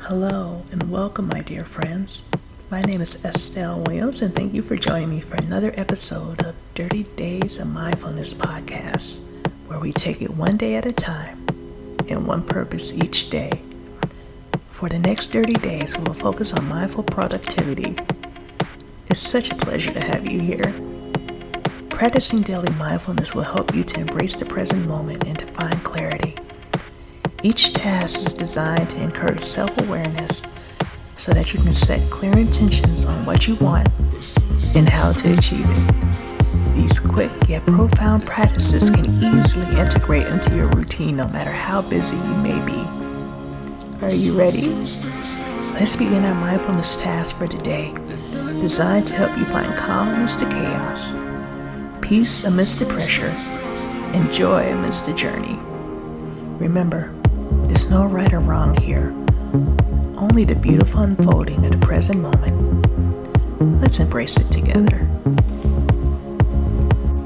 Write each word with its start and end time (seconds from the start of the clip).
Hello 0.00 0.62
and 0.70 0.88
welcome, 0.88 1.26
my 1.26 1.40
dear 1.40 1.62
friends. 1.62 2.28
My 2.70 2.80
name 2.82 3.00
is 3.00 3.24
Estelle 3.24 3.80
Williams, 3.80 4.22
and 4.22 4.32
thank 4.32 4.54
you 4.54 4.62
for 4.62 4.76
joining 4.76 5.10
me 5.10 5.20
for 5.20 5.34
another 5.34 5.72
episode 5.74 6.44
of 6.44 6.54
Thirty 6.76 7.02
Days 7.16 7.58
of 7.58 7.72
Mindfulness 7.72 8.32
podcast, 8.32 9.24
where 9.66 9.80
we 9.80 9.92
take 9.92 10.22
it 10.22 10.30
one 10.30 10.56
day 10.56 10.76
at 10.76 10.86
a 10.86 10.92
time 10.92 11.44
and 12.08 12.24
one 12.24 12.44
purpose 12.44 12.94
each 12.94 13.30
day. 13.30 13.50
For 14.68 14.88
the 14.88 15.00
next 15.00 15.32
30 15.32 15.54
days, 15.54 15.96
we 15.96 16.04
will 16.04 16.14
focus 16.14 16.52
on 16.52 16.68
mindful 16.68 17.02
productivity. 17.02 17.96
It's 19.08 19.18
such 19.18 19.50
a 19.50 19.56
pleasure 19.56 19.92
to 19.92 20.00
have 20.00 20.30
you 20.30 20.40
here. 20.40 20.72
Practicing 21.90 22.42
daily 22.42 22.72
mindfulness 22.74 23.34
will 23.34 23.42
help 23.42 23.74
you 23.74 23.82
to 23.82 24.00
embrace 24.00 24.36
the 24.36 24.44
present 24.44 24.86
moment 24.86 25.24
and 25.26 25.38
to 25.38 25.46
find 25.46 25.82
clarity. 25.82 26.36
Each 27.42 27.72
task 27.72 28.26
is 28.26 28.34
designed 28.34 28.90
to 28.90 29.02
encourage 29.02 29.40
self 29.40 29.76
awareness 29.82 30.46
so 31.14 31.32
that 31.32 31.52
you 31.54 31.60
can 31.60 31.72
set 31.72 32.10
clear 32.10 32.36
intentions 32.36 33.06
on 33.06 33.24
what 33.24 33.46
you 33.46 33.56
want 33.56 33.88
and 34.74 34.88
how 34.88 35.12
to 35.12 35.32
achieve 35.36 35.66
it. 35.66 36.74
These 36.74 36.98
quick 36.98 37.30
yet 37.48 37.62
profound 37.62 38.26
practices 38.26 38.90
can 38.90 39.06
easily 39.06 39.78
integrate 39.80 40.26
into 40.26 40.54
your 40.54 40.68
routine 40.68 41.16
no 41.16 41.28
matter 41.28 41.52
how 41.52 41.82
busy 41.82 42.16
you 42.16 42.34
may 42.36 42.64
be. 42.66 44.04
Are 44.04 44.10
you 44.10 44.38
ready? 44.38 44.68
Let's 45.74 45.96
begin 45.96 46.24
our 46.24 46.34
mindfulness 46.34 47.00
task 47.00 47.36
for 47.36 47.46
today, 47.46 47.94
designed 48.60 49.06
to 49.08 49.14
help 49.14 49.36
you 49.38 49.44
find 49.46 49.74
calm 49.76 50.08
amidst 50.08 50.40
the 50.40 50.46
chaos 50.46 51.16
peace 52.06 52.44
amidst 52.44 52.78
the 52.78 52.86
pressure, 52.86 53.34
and 54.14 54.32
joy 54.32 54.70
amidst 54.70 55.06
the 55.06 55.14
journey. 55.14 55.58
Remember, 56.58 57.12
there's 57.76 57.90
no 57.90 58.06
right 58.06 58.32
or 58.32 58.40
wrong 58.40 58.74
here, 58.80 59.08
only 60.16 60.44
the 60.44 60.54
beautiful 60.54 61.02
unfolding 61.02 61.62
of 61.62 61.72
the 61.72 61.86
present 61.86 62.18
moment. 62.18 63.82
Let's 63.82 64.00
embrace 64.00 64.38
it 64.38 64.50
together. 64.50 65.06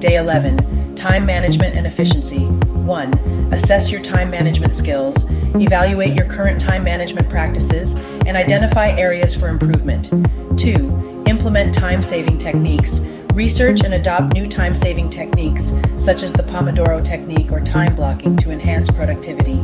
Day 0.00 0.16
11 0.16 0.96
Time 0.96 1.26
Management 1.26 1.76
and 1.76 1.86
Efficiency. 1.86 2.46
1. 2.46 3.14
Assess 3.52 3.92
your 3.92 4.02
time 4.02 4.32
management 4.32 4.74
skills, 4.74 5.30
evaluate 5.54 6.16
your 6.16 6.26
current 6.26 6.58
time 6.58 6.82
management 6.82 7.28
practices, 7.28 7.94
and 8.26 8.36
identify 8.36 8.88
areas 8.88 9.36
for 9.36 9.46
improvement. 9.46 10.10
2. 10.58 11.22
Implement 11.28 11.72
time 11.72 12.02
saving 12.02 12.38
techniques 12.38 12.98
Research 13.32 13.82
and 13.82 13.94
adopt 13.94 14.34
new 14.34 14.46
time 14.46 14.74
saving 14.74 15.08
techniques, 15.08 15.72
such 15.96 16.22
as 16.22 16.34
the 16.34 16.42
Pomodoro 16.42 17.02
technique 17.02 17.50
or 17.50 17.60
time 17.60 17.94
blocking, 17.94 18.36
to 18.36 18.50
enhance 18.50 18.90
productivity. 18.90 19.58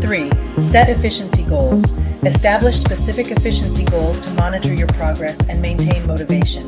3. 0.00 0.28
Set 0.60 0.88
efficiency 0.88 1.44
goals. 1.44 1.96
Establish 2.24 2.80
specific 2.80 3.30
efficiency 3.30 3.84
goals 3.84 4.18
to 4.26 4.34
monitor 4.34 4.74
your 4.74 4.88
progress 4.88 5.48
and 5.48 5.62
maintain 5.62 6.04
motivation. 6.04 6.66